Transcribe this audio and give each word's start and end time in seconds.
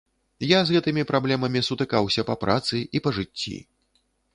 Я 0.51 0.59
з 0.69 0.73
гэтымі 0.75 1.03
праблемамі 1.11 1.63
сутыкаўся 1.69 2.21
па 2.31 2.41
працы 2.45 2.85
і 2.95 3.07
па 3.07 3.19
жыцці. 3.21 3.57